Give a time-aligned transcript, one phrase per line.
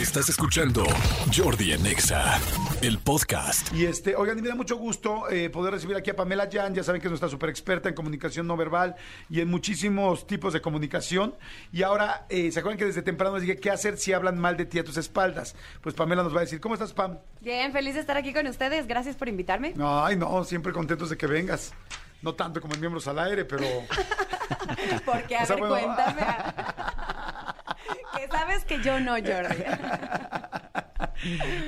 [0.00, 0.84] Estás escuchando
[1.36, 2.38] Jordi en Exa,
[2.82, 3.72] el podcast.
[3.74, 6.72] Y este, oigan, y me da mucho gusto eh, poder recibir aquí a Pamela Jan,
[6.74, 8.94] ya saben que es nuestra super experta en comunicación no verbal
[9.28, 11.34] y en muchísimos tipos de comunicación.
[11.72, 14.56] Y ahora, eh, ¿se acuerdan que desde temprano les dije qué hacer si hablan mal
[14.56, 15.56] de ti a tus espaldas?
[15.80, 17.18] Pues Pamela nos va a decir, ¿cómo estás, Pam?
[17.40, 18.86] Bien, feliz de estar aquí con ustedes.
[18.86, 19.74] Gracias por invitarme.
[19.80, 21.72] Ay, no, siempre contentos de que vengas.
[22.22, 23.64] No tanto como en miembros al aire, pero...
[25.04, 25.94] Porque, a O sea, ver, bueno.
[25.94, 26.22] cuéntame.
[28.16, 29.62] que sabes que yo no, Jordi.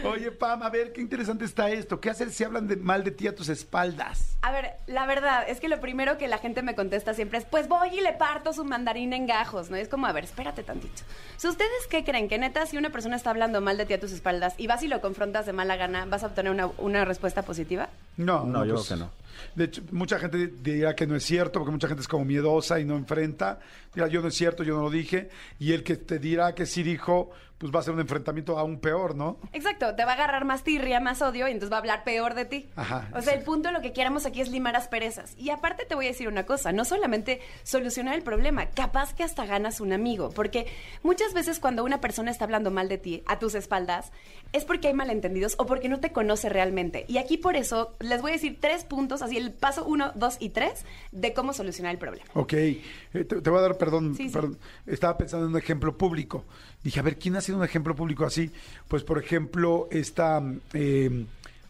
[0.04, 2.00] Oye, Pam, a ver, qué interesante está esto.
[2.00, 4.36] ¿Qué hacer si hablan de, mal de ti a tus espaldas?
[4.42, 7.44] A ver, la verdad es que lo primero que la gente me contesta siempre es,
[7.44, 9.76] pues voy y le parto su mandarín en gajos, ¿no?
[9.76, 11.02] Es como, a ver, espérate tantito.
[11.36, 12.28] Si ¿Ustedes qué creen?
[12.28, 14.82] Que neta, si una persona está hablando mal de ti a tus espaldas y vas
[14.82, 17.88] y lo confrontas de mala gana, ¿vas a obtener una, una respuesta positiva?
[18.16, 19.10] No, No, yo pues, creo que no.
[19.54, 22.80] De hecho, mucha gente dirá que no es cierto, porque mucha gente es como miedosa
[22.80, 23.58] y no enfrenta.
[23.94, 25.28] Dirá, yo no es cierto, yo no lo dije.
[25.58, 27.30] Y el que te dirá que sí dijo,
[27.60, 29.36] pues va a ser un enfrentamiento aún peor, ¿no?
[29.52, 32.32] Exacto, te va a agarrar más tirria, más odio y entonces va a hablar peor
[32.34, 32.70] de ti.
[32.74, 35.34] Ajá, O sea, el punto lo que queremos aquí es limar asperezas.
[35.36, 39.24] Y aparte te voy a decir una cosa, no solamente solucionar el problema, capaz que
[39.24, 40.68] hasta ganas un amigo, porque
[41.02, 44.10] muchas veces cuando una persona está hablando mal de ti a tus espaldas,
[44.54, 47.04] es porque hay malentendidos o porque no te conoce realmente.
[47.08, 50.36] Y aquí por eso les voy a decir tres puntos, así el paso uno, dos
[50.40, 52.26] y tres, de cómo solucionar el problema.
[52.34, 52.80] Ok, eh,
[53.12, 54.32] te, te voy a dar perdón, Sí, sí.
[54.32, 54.58] perdón.
[54.86, 56.44] Estaba pensando en un ejemplo público.
[56.82, 58.50] Dije, a ver, ¿quién ha sido un ejemplo público así?
[58.88, 60.42] Pues, por ejemplo, esta,
[60.74, 61.24] eh,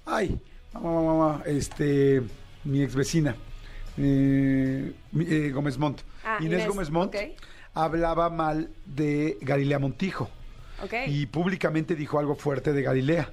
[0.06, 0.38] ay,
[0.72, 2.22] mamá, mamá, mamá, este,
[2.64, 3.36] mi ex vecina,
[3.97, 6.00] eh, eh, Gómez Montt.
[6.25, 7.14] Ah, Inés, Inés, Gómez Montt
[7.75, 10.31] hablaba mal de Galilea Montijo.
[11.06, 13.31] Y públicamente dijo algo fuerte de Galilea.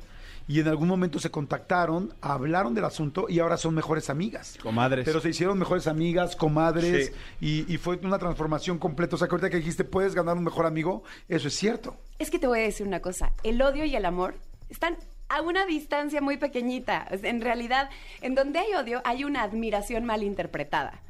[0.47, 4.57] Y en algún momento se contactaron, hablaron del asunto y ahora son mejores amigas.
[4.63, 5.03] Comadres.
[5.05, 7.07] Pero se hicieron mejores amigas, comadres,
[7.39, 7.65] Sí.
[7.67, 9.15] y, y fue una transformación completa.
[9.15, 11.97] O sea, que ahorita que dijiste, puedes ganar un mejor amigo, eso es cierto.
[12.17, 14.35] Es que te voy a decir una cosa, el odio y el amor
[14.69, 14.97] están
[15.29, 17.05] a una distancia muy pequeñita.
[17.11, 17.89] En realidad,
[18.21, 21.01] en donde hay odio, hay una admiración mal interpretada.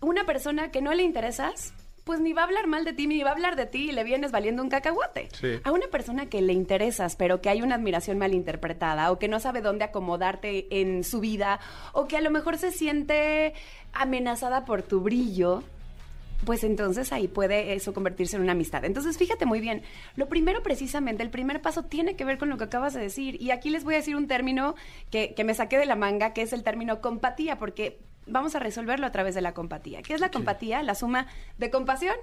[0.00, 1.74] Una persona que no le interesas,
[2.06, 3.92] pues ni va a hablar mal de ti, ni va a hablar de ti y
[3.92, 5.28] le vienes valiendo un cacahuate.
[5.32, 5.58] Sí.
[5.64, 9.26] A una persona que le interesas, pero que hay una admiración mal interpretada, o que
[9.26, 11.58] no sabe dónde acomodarte en su vida,
[11.92, 13.54] o que a lo mejor se siente
[13.92, 15.64] amenazada por tu brillo,
[16.44, 18.84] pues entonces ahí puede eso convertirse en una amistad.
[18.84, 19.82] Entonces, fíjate muy bien,
[20.14, 23.42] lo primero precisamente, el primer paso tiene que ver con lo que acabas de decir.
[23.42, 24.76] Y aquí les voy a decir un término
[25.10, 28.58] que, que me saqué de la manga, que es el término compatía, porque vamos a
[28.58, 30.02] resolverlo a través de la compatía.
[30.02, 30.82] ¿Qué es la compatía?
[30.82, 31.26] La suma
[31.58, 32.16] de compasión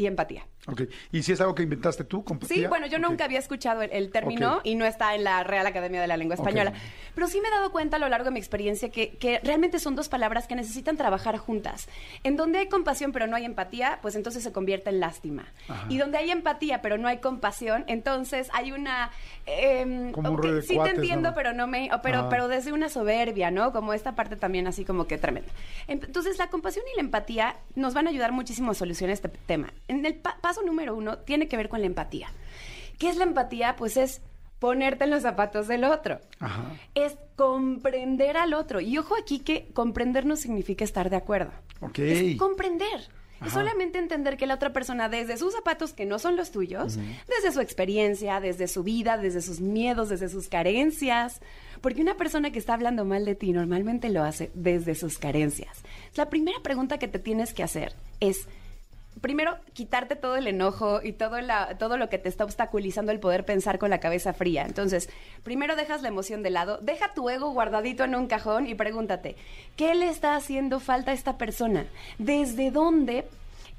[0.00, 0.46] y empatía.
[0.66, 0.82] Ok.
[1.12, 2.56] ¿Y si es algo que inventaste tú, compatía?
[2.56, 5.66] Sí, bueno, yo nunca había escuchado el, el término y no está en la Real
[5.66, 6.72] Academia de la Lengua Española.
[7.14, 9.78] Pero sí me he dado cuenta a lo largo de mi experiencia que, que realmente
[9.78, 11.88] son dos palabras que necesitan trabajar juntas.
[12.24, 15.46] En donde hay compasión pero no hay empatía, pues entonces se convierte en lástima.
[15.88, 19.10] Y donde hay empatía pero no hay compasión, entonces hay una...
[19.46, 21.34] em, Como un de sí cuates, te entiendo, ¿no?
[21.34, 21.90] pero no me...
[22.02, 22.28] Pero, Ajá.
[22.28, 23.72] pero desde una soberbia, ¿no?
[23.72, 25.50] Como esta parte también así como que tremenda.
[25.88, 29.72] Entonces la compasión y la empatía nos van a ayudar muchísimo a solucionar este tema.
[29.90, 32.28] En el pa- paso número uno tiene que ver con la empatía.
[32.98, 33.76] ¿Qué es la empatía?
[33.76, 34.20] Pues es
[34.58, 36.20] ponerte en los zapatos del otro.
[36.38, 36.64] Ajá.
[36.94, 38.80] Es comprender al otro.
[38.80, 41.50] Y ojo aquí que comprender no significa estar de acuerdo.
[41.80, 41.98] Ok.
[42.00, 43.08] Es comprender.
[43.36, 43.46] Ajá.
[43.46, 46.98] Es solamente entender que la otra persona, desde sus zapatos que no son los tuyos,
[47.26, 51.40] desde su experiencia, desde su vida, desde sus miedos, desde sus carencias,
[51.80, 55.78] porque una persona que está hablando mal de ti normalmente lo hace desde sus carencias.
[56.16, 58.46] La primera pregunta que te tienes que hacer es,
[59.20, 61.36] primero, quitarte todo el enojo y todo,
[61.78, 64.64] todo lo que te está obstaculizando el poder pensar con la cabeza fría.
[64.64, 65.08] Entonces,
[65.42, 69.36] primero dejas la emoción de lado, deja tu ego guardadito en un cajón y pregúntate,
[69.76, 71.86] ¿qué le está haciendo falta a esta persona?
[72.18, 73.26] ¿Desde dónde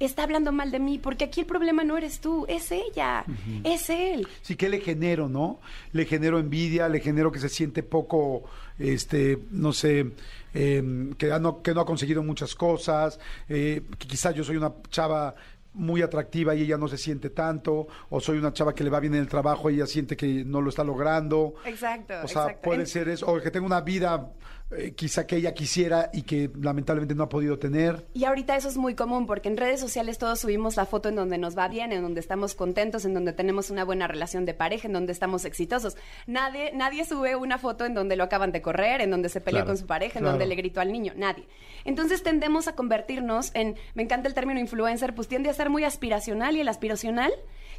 [0.04, 0.98] está hablando mal de mí?
[0.98, 3.24] Porque aquí el problema no eres tú, es ella,
[3.64, 4.26] es él.
[4.42, 5.60] Sí, ¿qué le genero, no?
[5.92, 8.42] Le genero envidia, le genero que se siente poco,
[8.78, 10.12] este, no sé,
[10.54, 13.18] em, que, no, que no ha conseguido muchas cosas,
[13.48, 15.34] eh, que quizás yo soy una chava
[15.74, 19.00] muy atractiva y ella no se siente tanto, o soy una chava que le va
[19.00, 21.54] bien en el trabajo y ella siente que no lo está logrando.
[21.64, 22.60] Exacto, O sea, exacto.
[22.62, 24.28] puede En- ser eso, o que tenga una vida
[24.76, 28.06] eh, quizá que ella quisiera y que lamentablemente no ha podido tener.
[28.14, 31.16] Y ahorita eso es muy común porque en redes sociales todos subimos la foto en
[31.16, 34.54] donde nos va bien, en donde estamos contentos, en donde tenemos una buena relación de
[34.54, 35.96] pareja, en donde estamos exitosos.
[36.26, 39.52] Nadie, nadie sube una foto en donde lo acaban de correr, en donde se peleó
[39.52, 40.38] Claro, con su pareja, en claro.
[40.38, 41.12] donde le gritó al niño.
[41.16, 41.46] Nadie.
[41.84, 45.84] Entonces tendemos a convertirnos en, me encanta el término influencer, pues tiende a ser muy
[45.84, 47.32] aspiracional y el aspiracional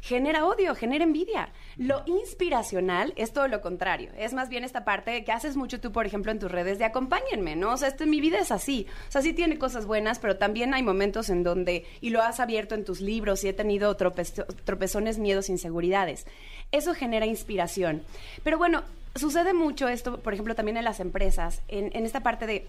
[0.04, 1.52] genera odio, genera envidia.
[1.76, 4.10] Lo inspiracional es todo lo contrario.
[4.18, 6.83] Es más bien esta parte que haces mucho tú, por ejemplo, en tus redes de
[6.84, 7.72] acompáñenme, ¿no?
[7.72, 8.86] O sea, esto, mi vida es así.
[9.08, 12.40] O sea, sí tiene cosas buenas, pero también hay momentos en donde, y lo has
[12.40, 16.26] abierto en tus libros, y he tenido tropezo- tropezones, miedos, inseguridades.
[16.72, 18.02] Eso genera inspiración.
[18.42, 18.82] Pero bueno,
[19.14, 22.66] sucede mucho esto, por ejemplo, también en las empresas, en, en esta parte de,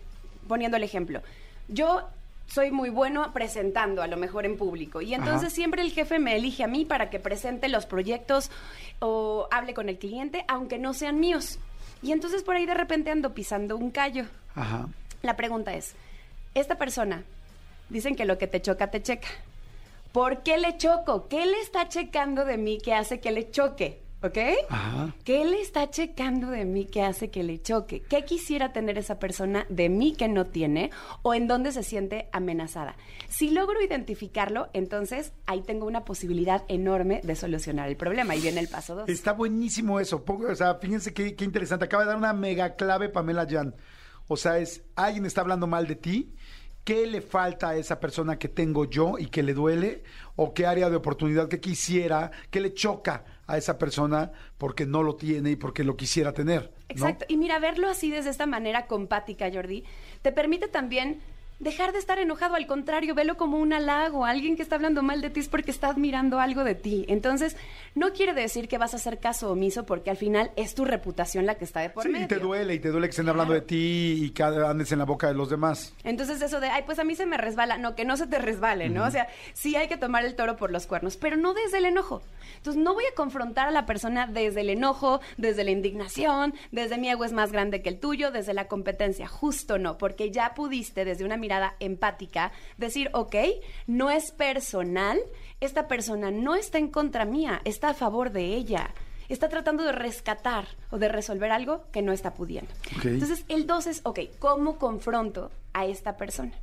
[0.48, 1.22] poniendo el ejemplo,
[1.68, 2.08] yo
[2.48, 5.56] soy muy bueno presentando a lo mejor en público y entonces Ajá.
[5.56, 8.52] siempre el jefe me elige a mí para que presente los proyectos
[9.00, 11.58] o hable con el cliente, aunque no sean míos.
[12.02, 14.26] Y entonces por ahí de repente ando pisando un callo.
[14.54, 14.88] Ajá.
[15.22, 15.96] La pregunta es,
[16.54, 17.24] esta persona,
[17.90, 19.28] dicen que lo que te choca, te checa.
[20.12, 21.28] ¿Por qué le choco?
[21.28, 24.00] ¿Qué le está checando de mí que hace que le choque?
[24.25, 24.38] ¿Ok?
[24.69, 25.16] Ajá.
[25.24, 28.01] ¿Qué le está checando de mí que hace que le choque?
[28.01, 30.89] ¿Qué quisiera tener esa persona de mí que no tiene
[31.22, 32.95] o en dónde se siente amenazada?
[33.30, 38.36] Si logro identificarlo, entonces ahí tengo una posibilidad enorme de solucionar el problema.
[38.36, 39.10] Y viene el paso dos.
[39.10, 40.24] Está buenísimo eso.
[40.27, 41.86] O sea, fíjense qué, qué interesante.
[41.86, 43.75] Acaba de dar una mega clave Pamela Jan.
[44.27, 46.33] O sea, es alguien está hablando mal de ti.
[46.86, 50.04] ¿Qué le falta a esa persona que tengo yo y que le duele?
[50.36, 55.02] ¿O qué área de oportunidad que quisiera, que le choca a esa persona porque no
[55.02, 56.72] lo tiene y porque lo quisiera tener?
[56.88, 57.26] Exacto.
[57.28, 59.84] Y mira, verlo así desde esta manera compática, Jordi,
[60.22, 61.24] te permite también
[61.60, 62.56] dejar de estar enojado.
[62.56, 64.25] Al contrario, velo como un halago.
[64.25, 67.06] Alguien que está hablando mal de ti es porque está admirando algo de ti.
[67.07, 67.56] Entonces,
[67.96, 71.46] no quiere decir que vas a hacer caso omiso porque al final es tu reputación
[71.46, 72.25] la que está de por Sí, medio.
[72.25, 75.00] y te duele, y te duele que estén hablando de ti y que andes en
[75.00, 75.94] la boca de los demás.
[76.04, 78.38] Entonces eso de, ay, pues a mí se me resbala, no, que no se te
[78.40, 79.06] resbale, ¿no?
[79.06, 81.86] O sea, sí hay que tomar el toro por los cuernos, pero no desde el
[81.86, 82.22] enojo.
[82.58, 86.98] Entonces no voy a confrontar a la persona desde el enojo, desde la indignación, desde
[86.98, 90.54] mi ego es más grande que el tuyo, desde la competencia, justo no, porque ya
[90.54, 93.36] pudiste desde una mirada empática decir, ok,
[93.86, 95.20] no es personal,
[95.60, 98.90] esta persona no está en contra mía, está a favor de ella.
[99.30, 102.72] Está tratando de rescatar o de resolver algo que no está pudiendo.
[103.04, 106.54] Entonces, el dos es, ok, ¿cómo confronto a esta persona?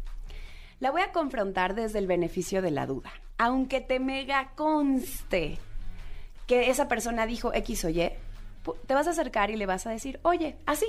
[0.78, 3.12] La voy a confrontar desde el beneficio de la duda.
[3.38, 5.58] Aunque te mega conste
[6.46, 8.10] que esa persona dijo X o Y,
[8.86, 10.86] te vas a acercar y le vas a decir, oye, así,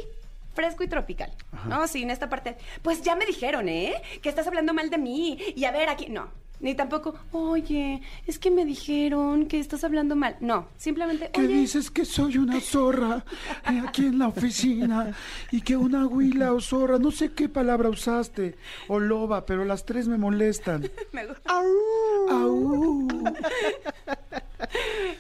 [0.54, 1.32] fresco y tropical.
[1.68, 3.94] No, sí, en esta parte, pues ya me dijeron, ¿eh?
[4.22, 5.38] Que estás hablando mal de mí.
[5.56, 6.44] Y a ver, aquí, no.
[6.64, 10.38] Ni tampoco, oye, es que me dijeron que estás hablando mal.
[10.40, 13.26] No, simplemente, Que dices que soy una zorra
[13.70, 15.14] eh, aquí en la oficina
[15.52, 18.56] y que una huila o zorra, no sé qué palabra usaste,
[18.88, 20.90] o loba, pero las tres me molestan.
[21.12, 21.52] me gusta.
[21.52, 23.10] Au.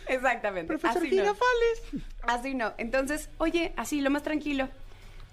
[0.07, 0.75] Exactamente.
[0.81, 1.35] así no.
[2.21, 2.73] Así no.
[2.77, 4.69] Entonces, oye, así, lo más tranquilo.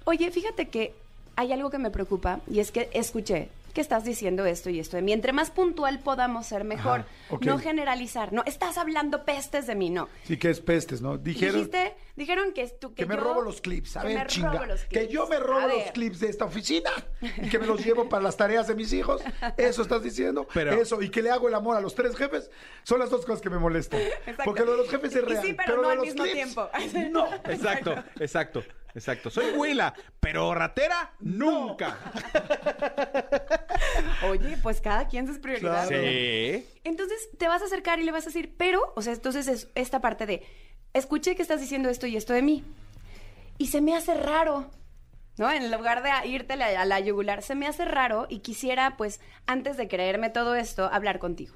[0.05, 0.95] Oye, fíjate que
[1.37, 4.97] hay algo que me preocupa y es que escuché que estás diciendo esto y esto
[4.97, 5.13] de mí.
[5.13, 7.01] Entre más puntual podamos ser, mejor.
[7.29, 7.39] Ajá.
[7.43, 8.33] No generalizar.
[8.33, 10.09] No, estás hablando pestes de mí, no.
[10.25, 11.19] Sí que es pestes, ¿no?
[11.19, 13.97] Dijeron Dijiste, dijeron que tú que, que me yo- robo los clips.
[13.97, 14.51] A que ver, me chinga.
[14.55, 16.91] robo los Que yo me robo los clips de esta oficina
[17.23, 19.23] y que me los llevo para las tareas de mis hijos.
[19.57, 20.49] Eso estás diciendo.
[20.53, 21.01] Pero- Eso.
[21.01, 22.51] Y que le hago el amor a los tres jefes.
[22.83, 24.01] Son las dos cosas que me molestan.
[24.01, 24.43] Exacto.
[24.47, 25.45] Porque lo de los jefes es Y real.
[25.47, 26.69] sí, pero no lo de al los mismo clips, tiempo.
[27.13, 27.29] No.
[27.53, 28.65] Exacto, exacto,
[28.95, 29.31] exacto.
[29.31, 31.99] Soy huila, pero ratera nunca.
[34.29, 35.89] Oye, pues cada quien sus prioridades.
[35.89, 36.05] Claro.
[36.05, 36.67] Sí.
[36.85, 39.69] Entonces te vas a acercar y le vas a decir, pero, o sea, entonces es
[39.75, 40.43] esta parte de,
[40.93, 42.65] escuché que estás diciendo esto y esto de mí.
[43.59, 44.71] Y se me hace raro,
[45.37, 45.51] ¿no?
[45.51, 48.97] En lugar de irte a la, a la yugular, se me hace raro y quisiera,
[48.97, 51.55] pues, antes de creerme todo esto, hablar contigo.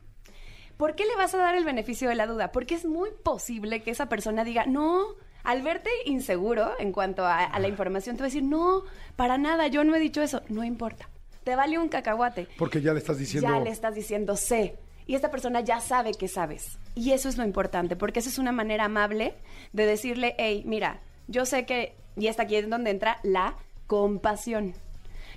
[0.77, 2.51] ¿Por qué le vas a dar el beneficio de la duda?
[2.51, 7.45] Porque es muy posible que esa persona diga, no, al verte inseguro en cuanto a,
[7.45, 8.83] a la información, te va a decir, no,
[9.17, 10.43] para nada, yo no he dicho eso.
[10.49, 11.09] No importa.
[11.45, 13.49] Te vale un cacahuate Porque ya le estás diciendo.
[13.51, 14.77] ya le estás diciendo sé.
[15.07, 16.79] Y esta persona ya sabe que sabes.
[16.95, 19.35] Y eso es lo importante, porque eso es una manera amable
[19.75, 24.73] de decirle, hey, mira, yo sé que, y está aquí es donde entra la compasión.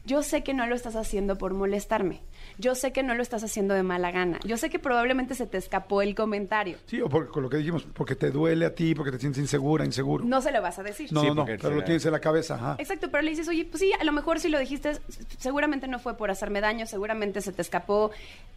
[0.08, 2.22] Yo sé que no lo estás haciendo por molestarme.
[2.58, 4.40] Yo sé que no lo estás haciendo de mala gana.
[4.46, 6.78] Yo sé que probablemente se te escapó el comentario.
[6.86, 9.42] Sí, o por, con lo que dijimos, porque te duele a ti, porque te sientes
[9.42, 10.24] insegura, inseguro.
[10.24, 11.12] No se lo vas a decir.
[11.12, 12.78] no, Sí, no, pero lo tienes en la cabeza, ajá.
[12.80, 14.94] Exacto, pero le dices, oye, pues sí, a lo mejor si lo dijiste,
[15.40, 18.12] seguramente no fue por hacerme daño, seguramente se te escapó,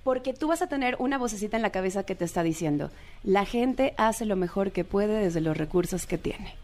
[0.05, 2.93] porque tú vas a tener una vocecita en la cabeza que te está diciendo,
[3.25, 6.55] la gente hace lo mejor que puede desde los recursos que tiene.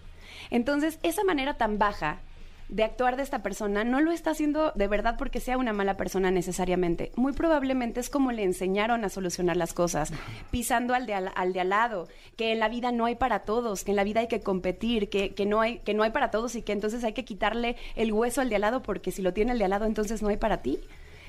[0.51, 2.21] Entonces, esa manera tan baja
[2.69, 5.97] de actuar de esta persona no lo está haciendo de verdad porque sea una mala
[5.97, 7.13] persona necesariamente.
[7.17, 10.13] Muy probablemente es como le enseñaron a solucionar las cosas,
[10.51, 13.41] pisando al de al, al de al lado, que en la vida no hay para
[13.41, 16.11] todos, que en la vida hay que competir, que, que no hay, que no hay
[16.11, 19.13] para todos y que entonces hay que quitarle el hueso al de al lado porque
[19.13, 20.81] si lo tiene el de al lado entonces no hay para ti.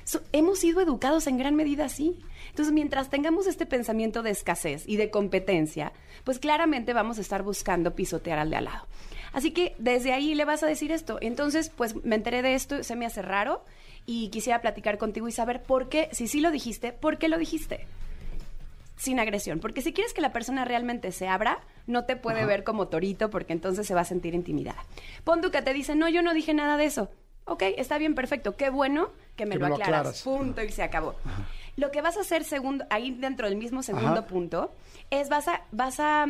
[0.08, 2.18] So- hemos sido educados en gran medida así.
[2.48, 5.92] Entonces, mientras tengamos este pensamiento de escasez y de competencia,
[6.24, 8.86] pues claramente vamos a estar buscando pisotear al de al lado.
[9.32, 11.18] Así que desde ahí le vas a decir esto.
[11.20, 13.62] Entonces, pues me enteré de esto, se me hace raro
[14.06, 17.36] y quisiera platicar contigo y saber por qué, si sí lo dijiste, ¿por qué lo
[17.38, 17.86] dijiste?
[18.96, 19.60] sin agresión.
[19.60, 23.30] Porque si quieres que la persona realmente se abra, no te puede ver como torito
[23.30, 24.84] porque entonces se va a sentir intimidada.
[25.22, 27.08] Pon que te dice, no, yo no dije nada de eso.
[27.48, 28.56] Ok, está bien, perfecto.
[28.56, 30.22] Qué bueno que me Que lo me lo aclaras.
[30.22, 31.14] Punto y se acabó.
[31.76, 34.26] Lo que vas a hacer segundo, ahí dentro del mismo segundo Ajá.
[34.26, 34.72] punto
[35.10, 36.26] es vas a, vas a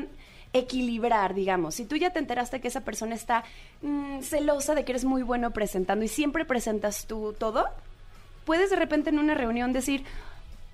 [0.52, 1.74] equilibrar, digamos.
[1.74, 3.44] Si tú ya te enteraste que esa persona está
[3.82, 7.66] mm, celosa de que eres muy bueno presentando y siempre presentas tú todo,
[8.44, 10.04] puedes de repente en una reunión decir,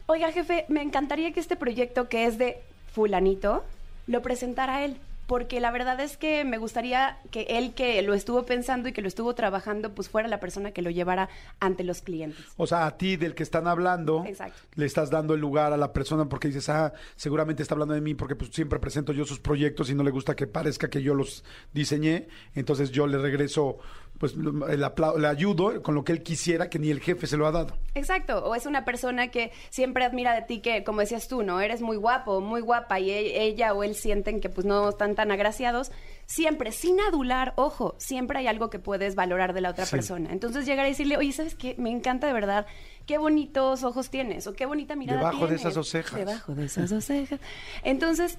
[0.07, 2.59] oiga jefe, me encantaría que este proyecto que es de
[2.93, 3.65] fulanito
[4.07, 4.97] lo presentara él.
[5.26, 9.02] Porque la verdad es que me gustaría que él que lo estuvo pensando y que
[9.02, 11.28] lo estuvo trabajando, pues fuera la persona que lo llevara
[11.61, 12.45] ante los clientes.
[12.57, 14.59] O sea, a ti del que están hablando, Exacto.
[14.75, 18.00] le estás dando el lugar a la persona porque dices, ah, seguramente está hablando de
[18.00, 21.02] mí porque pues siempre presento yo sus proyectos y no le gusta que parezca que
[21.02, 23.78] yo los diseñé, entonces yo le regreso,
[24.18, 24.80] pues el
[25.18, 27.76] le ayudo con lo que él quisiera que ni el jefe se lo ha dado.
[27.94, 31.61] Exacto, o es una persona que siempre admira de ti que, como decías tú, ¿no?
[31.61, 35.14] Eres muy guapo, muy guapa y e- ella o él sienten que pues no están
[35.14, 35.90] tan agraciados.
[36.26, 39.90] Siempre, sin adular, ojo, siempre hay algo que puedes valorar de la otra Sí.
[39.97, 40.30] persona.
[40.33, 41.75] Entonces llegar y decirle, oye, ¿sabes qué?
[41.76, 42.66] Me encanta de verdad,
[43.06, 45.61] qué bonitos ojos tienes o qué bonita mirada Debajo de tienes.
[45.61, 46.18] esas dos cejas.
[46.18, 47.40] Debajo de esas dos cejas.
[47.83, 48.38] Entonces,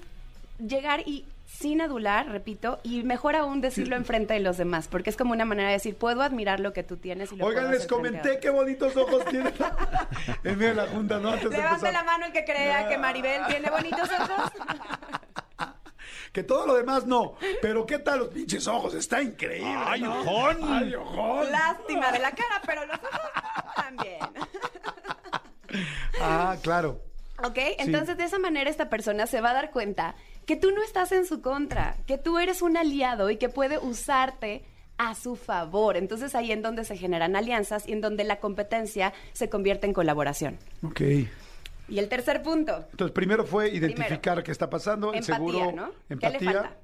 [0.58, 5.16] llegar y sin adular, repito, y mejor aún decirlo enfrente de los demás, porque es
[5.16, 7.78] como una manera de decir, puedo admirar lo que tú tienes y lo Oigan, puedo
[7.78, 8.36] les comenté otros".
[8.42, 9.52] qué bonitos ojos tiene
[10.44, 11.30] en medio de la junta, ¿no?
[11.30, 14.52] Antes la mano el que crea que Maribel tiene bonitos ojos.
[16.32, 18.92] Que todo lo demás no, pero ¿qué tal los pinches ojos?
[18.92, 19.74] Está increíble.
[19.86, 20.20] ¡Ay, ¿no?
[20.20, 20.58] ojón!
[20.64, 21.50] ¡Ay, ojón!
[21.50, 24.18] Lástima de la cara, pero los ojos también.
[26.20, 27.00] Ah, claro.
[27.42, 27.58] ¿Ok?
[27.78, 30.14] Entonces, de esa manera, esta persona se va a dar cuenta
[30.46, 33.78] que tú no estás en su contra, que tú eres un aliado y que puede
[33.78, 34.62] usarte
[34.96, 35.96] a su favor.
[35.96, 39.92] Entonces, ahí en donde se generan alianzas y en donde la competencia se convierte en
[39.92, 40.58] colaboración.
[40.82, 41.00] Ok.
[41.88, 42.86] Y el tercer punto.
[42.90, 45.90] Entonces, primero fue identificar qué está pasando, el Empatía, seguro, ¿no?
[45.90, 46.76] ¿Qué le empatía, falta?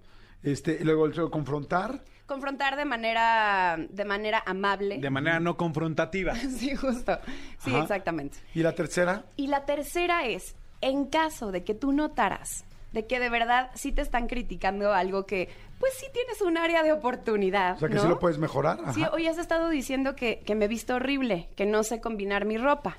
[0.42, 2.02] este, luego el segundo, confrontar.
[2.26, 4.99] Confrontar de manera, de manera amable.
[4.99, 6.35] De manera no confrontativa.
[6.57, 7.19] Sí, justo.
[7.59, 7.83] Sí, Ajá.
[7.83, 8.38] exactamente.
[8.54, 13.20] Y la tercera, Y la tercera es, en caso de que tú notaras de que
[13.20, 17.76] de verdad sí te están criticando algo que, pues sí tienes un área de oportunidad.
[17.76, 18.02] o sea que ¿no?
[18.02, 18.78] sí lo puedes mejorar.
[18.82, 18.92] Ajá.
[18.92, 22.44] Sí, hoy has estado diciendo que, que me he visto horrible, que no sé combinar
[22.44, 22.99] mi ropa,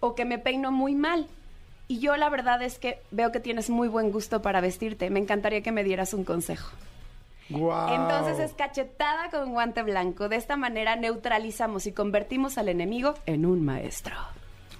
[0.00, 1.26] o que me peino muy mal.
[1.88, 5.08] Y yo la verdad es que veo que tienes muy buen gusto para vestirte.
[5.10, 6.72] Me encantaría que me dieras un consejo.
[7.48, 10.28] Entonces es cachetada con guante blanco.
[10.28, 14.16] De esta manera neutralizamos y convertimos al enemigo en un maestro.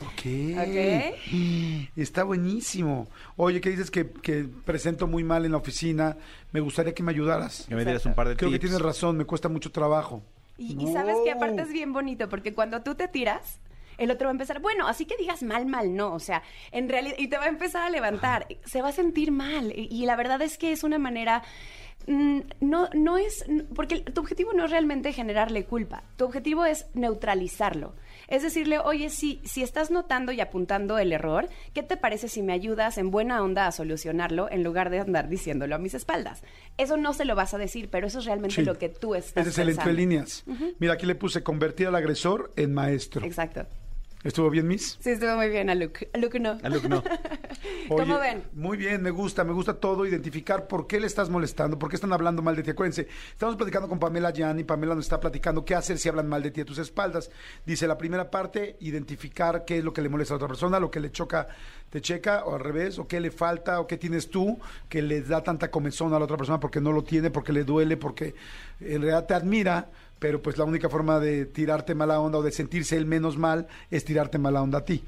[0.03, 0.27] Ok.
[0.59, 1.89] Ok.
[1.97, 3.09] Está buenísimo.
[3.37, 6.17] Oye, ¿qué dices que, que presento muy mal en la oficina?
[6.53, 7.67] Me gustaría que me ayudaras.
[7.69, 10.23] Que me dieras un par de Creo que tienes razón, me cuesta mucho trabajo.
[10.59, 13.59] Y, y sabes que aparte es bien bonito, porque cuando tú te tiras,
[13.99, 16.89] el otro va a empezar, bueno, así que digas mal, mal, no, o sea, en
[16.89, 20.07] realidad, y te va a empezar a levantar, se va a sentir mal, y, y
[20.07, 21.43] la verdad es que es una manera,
[22.07, 26.87] mm, no, no es, porque tu objetivo no es realmente generarle culpa, tu objetivo es
[26.95, 27.95] neutralizarlo.
[28.29, 32.43] Es decirle, oye, si, si estás notando y apuntando el error, ¿qué te parece si
[32.43, 36.43] me ayudas en buena onda a solucionarlo en lugar de andar diciéndolo a mis espaldas?
[36.77, 38.63] Eso no se lo vas a decir, pero eso es realmente Sí.
[38.65, 39.91] lo que tú estás Ese es el pensando.
[39.91, 40.45] entre líneas.
[40.79, 43.25] Mira, aquí le puse convertir al agresor en maestro.
[43.25, 43.67] Exacto.
[44.25, 44.99] ¿Estuvo bien, Miss?
[45.01, 46.11] Sí, estuvo muy bien, a Luke.
[46.13, 46.59] A Luke no.
[46.63, 47.03] A Luke no.
[47.89, 48.43] ¿Cómo ven?
[48.55, 51.97] Muy bien, me gusta, me gusta todo, identificar por qué le estás molestando, por qué
[51.97, 52.71] están hablando mal de ti.
[52.71, 56.29] Acuérdense, estamos platicando con Pamela Yan y Pamela nos está platicando qué hacer si hablan
[56.29, 57.31] mal de ti a tus espaldas.
[57.65, 60.91] Dice la primera parte, identificar qué es lo que le molesta a otra persona, lo
[60.91, 61.47] que le choca,
[61.91, 64.59] te checa, o al revés, o qué le falta, o qué tienes tú
[64.89, 67.63] que le da tanta comezón a la otra persona porque no lo tiene, porque le
[67.63, 68.35] duele, porque
[68.81, 72.53] en realidad te admira, pero pues la única forma de tirarte mala onda o de
[72.53, 75.05] sentirse el menos mal es tirarte mala onda a ti,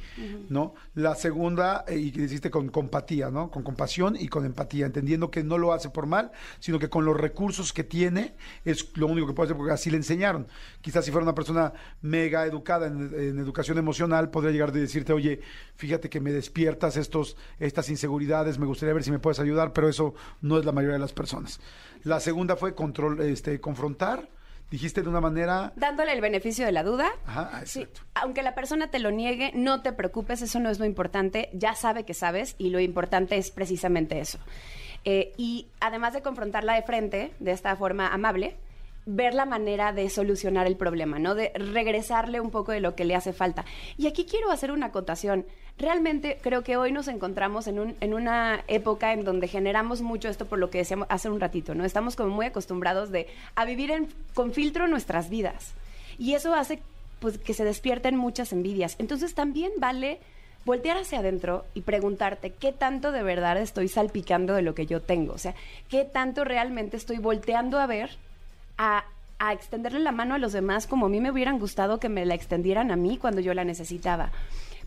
[0.48, 0.74] ¿no?
[0.94, 3.50] La segunda, eh, y que hiciste con compatía, ¿no?
[3.50, 7.04] Con compasión y con empatía, entendiendo que no lo hace por mal, sino que con
[7.04, 8.34] los recursos que tiene
[8.64, 10.46] es lo único que puede hacer porque así le enseñaron.
[10.80, 11.72] Quizás si fuera una persona
[12.02, 15.40] mega educada en, en educación emocional, podría llegar de decirte, oye,
[15.76, 19.88] fíjate que me despiertas estos, estas inseguridades, me gustaría ver si me puedes ayudar, pero
[19.88, 21.60] eso no es la mayoría de las personas.
[22.04, 24.28] La segunda fue control, este, confrontar,
[24.70, 25.72] dijiste de una manera...
[25.76, 27.10] Dándole el beneficio de la duda.
[27.26, 28.02] Ajá, ah, Sí, exacto.
[28.14, 31.48] aunque la persona te lo niegue, no te preocupes, eso no es lo importante.
[31.52, 34.38] Ya sabe que sabes y lo importante es precisamente eso.
[35.04, 38.56] Eh, y además de confrontarla de frente, de esta forma amable,
[39.08, 41.34] ver la manera de solucionar el problema, ¿no?
[41.34, 43.64] De regresarle un poco de lo que le hace falta.
[43.96, 45.46] Y aquí quiero hacer una acotación.
[45.78, 50.28] Realmente creo que hoy nos encontramos en, un, en una época en donde generamos mucho
[50.28, 51.86] esto por lo que decíamos hace un ratito, ¿no?
[51.86, 55.72] Estamos como muy acostumbrados de, a vivir con filtro nuestras vidas.
[56.18, 56.82] Y eso hace
[57.20, 58.96] pues, que se despierten muchas envidias.
[58.98, 60.18] Entonces también vale
[60.66, 65.00] voltear hacia adentro y preguntarte qué tanto de verdad estoy salpicando de lo que yo
[65.00, 65.32] tengo.
[65.32, 65.54] O sea,
[65.88, 68.10] qué tanto realmente estoy volteando a ver
[68.78, 69.04] a,
[69.52, 72.34] extenderle la mano a los demás como a mí me hubieran gustado que me la
[72.34, 74.32] extendieran a mí cuando yo la necesitaba.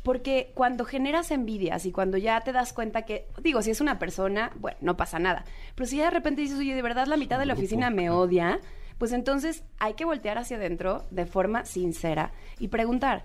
[0.03, 3.99] Porque cuando generas envidias y cuando ya te das cuenta que, digo, si es una
[3.99, 5.45] persona, bueno, no pasa nada.
[5.75, 8.09] Pero si ya de repente dices, oye, de verdad la mitad de la oficina me
[8.09, 8.59] odia,
[8.97, 13.23] pues entonces hay que voltear hacia adentro de forma sincera y preguntar,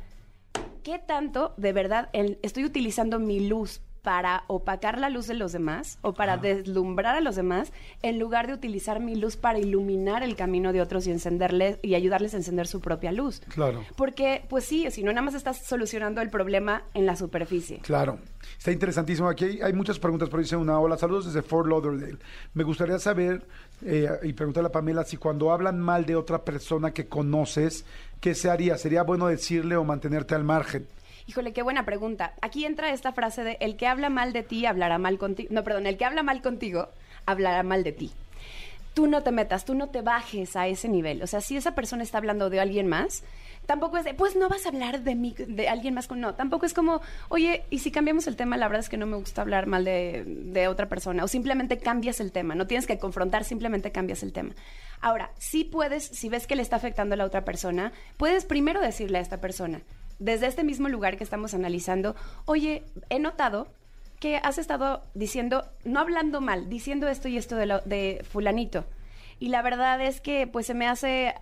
[0.82, 5.98] ¿qué tanto de verdad estoy utilizando mi luz para opacar la luz de los demás
[6.00, 7.72] o para deslumbrar a los demás
[8.02, 11.96] en lugar de utilizar mi luz para iluminar el camino de otros y encenderles y
[11.96, 13.40] ayudarles a encender su propia luz?
[13.48, 13.84] Claro.
[13.96, 17.80] Porque, pues sí, si no, nada más estás solucionando el problema en la superficie.
[17.80, 18.20] Claro,
[18.56, 19.28] está interesantísimo.
[19.28, 22.18] Aquí hay, hay muchas preguntas, pero dice una, hola, saludos desde Fort Lauderdale.
[22.54, 23.44] Me gustaría saber
[23.84, 27.84] eh, y preguntarle a Pamela si cuando hablan mal de otra persona que conoces,
[28.20, 28.78] ¿qué se haría?
[28.78, 30.86] ¿Sería bueno decirle o mantenerte al margen?
[31.28, 32.34] Híjole, qué buena pregunta.
[32.40, 35.48] Aquí entra esta frase de el que habla mal de ti hablará mal contigo.
[35.52, 36.88] No, perdón, el que habla mal contigo
[37.26, 38.12] hablará mal de ti.
[38.94, 41.22] Tú no te metas, tú no te bajes a ese nivel.
[41.22, 43.24] O sea, si esa persona está hablando de alguien más,
[43.66, 45.16] tampoco es de, pues no vas a hablar de
[45.48, 46.34] de alguien más con no.
[46.34, 49.16] Tampoco es como, oye, y si cambiamos el tema, la verdad es que no me
[49.16, 51.24] gusta hablar mal de, de otra persona.
[51.24, 52.54] O simplemente cambias el tema.
[52.54, 54.54] No tienes que confrontar, simplemente cambias el tema.
[55.00, 58.80] Ahora, sí puedes, si ves que le está afectando a la otra persona, puedes primero
[58.80, 59.82] decirle a esta persona,
[60.18, 63.68] desde este mismo lugar que estamos analizando, oye, he notado
[64.20, 68.84] que has estado diciendo, no hablando mal, diciendo esto y esto de, lo- de fulanito.
[69.38, 71.34] Y la verdad es que pues se me hace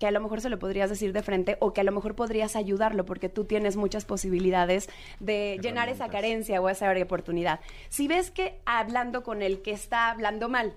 [0.00, 2.14] que a lo mejor se lo podrías decir de frente o que a lo mejor
[2.16, 4.90] podrías ayudarlo porque tú tienes muchas posibilidades
[5.20, 7.60] de llenar esa carencia o esa oportunidad.
[7.88, 10.74] Si ves que hablando con el que está hablando mal,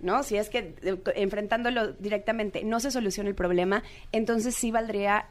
[0.00, 0.22] ¿no?
[0.22, 5.26] Si es que eh, enfrentándolo directamente no se soluciona el problema, entonces sí valdría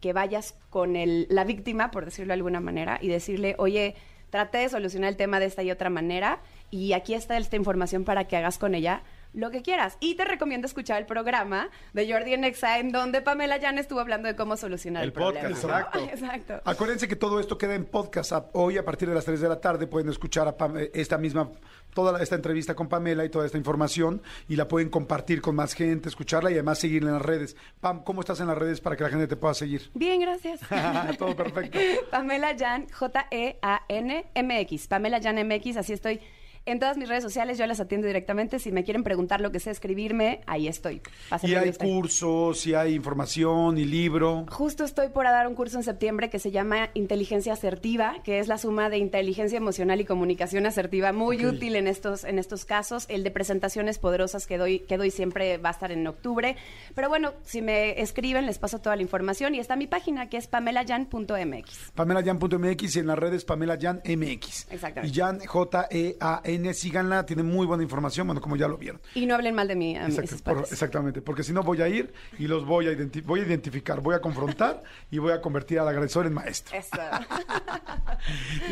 [0.00, 3.94] que vayas con el, la víctima, por decirlo de alguna manera, y decirle, oye,
[4.30, 8.04] traté de solucionar el tema de esta y otra manera, y aquí está esta información
[8.04, 9.02] para que hagas con ella
[9.36, 9.96] lo que quieras.
[10.00, 14.00] Y te recomiendo escuchar el programa de Jordi en Exa, en donde Pamela Jan estuvo
[14.00, 15.78] hablando de cómo solucionar el, El podcast, problema.
[15.80, 15.98] exacto.
[16.12, 16.60] exacto.
[16.64, 18.32] Acuérdense que todo esto queda en podcast.
[18.54, 21.18] Hoy a partir de las 3 de la tarde pueden escuchar a Pam- eh, esta
[21.18, 21.50] misma,
[21.94, 25.74] toda esta entrevista con Pamela y toda esta información y la pueden compartir con más
[25.74, 27.56] gente, escucharla y además seguirla en las redes.
[27.80, 29.90] Pam, ¿cómo estás en las redes para que la gente te pueda seguir?
[29.94, 30.60] Bien, gracias.
[31.18, 31.78] Todo perfecto.
[32.10, 32.82] Pamela Jan,
[33.30, 34.86] E J-E-A-N-M-X.
[34.88, 36.20] Pamela Jan MX, así estoy.
[36.68, 38.58] En todas mis redes sociales yo las atiendo directamente.
[38.58, 41.00] Si me quieren preguntar lo que sé escribirme, ahí estoy.
[41.28, 44.46] Pa' Y hay cursos, y hay información y libro.
[44.50, 48.48] Justo estoy por dar un curso en septiembre que se llama Inteligencia Asertiva, que es
[48.48, 53.06] la suma de inteligencia emocional y comunicación asertiva, muy útil en estos, en estos casos.
[53.08, 56.56] El de presentaciones poderosas que doy, que doy siempre va a estar en octubre.
[56.96, 60.36] Pero bueno, si me escriben, les paso toda la información y está mi página que
[60.36, 61.92] es pamelayan.mx.
[61.94, 64.66] PamelaYan.mx y en las redes Pamela Yan MX.
[64.72, 65.16] Exactamente.
[65.16, 69.00] Y Jan, J-E-A-N, síganla, tiene muy buena información, bueno, como ya lo vieron.
[69.14, 71.88] Y no hablen mal de mí a mis por- exactamente, porque si no voy a
[71.88, 75.40] ir y los voy a, identi- voy a identificar, voy a confrontar y voy a
[75.40, 76.76] convertir al agresor en maestro.
[76.76, 76.88] Eso.